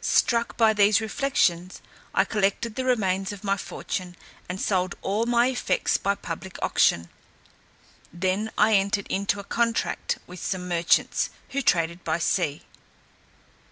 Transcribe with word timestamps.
Struck 0.00 0.56
with 0.58 0.76
these 0.76 1.00
reflections, 1.00 1.80
I 2.12 2.24
collected 2.24 2.74
the 2.74 2.84
remains 2.84 3.30
of 3.30 3.44
my 3.44 3.56
fortune, 3.56 4.16
and 4.48 4.60
sold 4.60 4.96
all 5.02 5.24
my 5.24 5.46
effects 5.50 5.96
by 5.98 6.16
public 6.16 6.58
auction. 6.60 7.02
I 7.02 7.08
then 8.12 8.50
entered 8.58 9.06
into 9.06 9.38
a 9.38 9.44
contract 9.44 10.18
with 10.26 10.40
some 10.42 10.66
merchants, 10.66 11.30
who 11.50 11.62
traded 11.62 12.02
by 12.02 12.18
sea. 12.18 12.62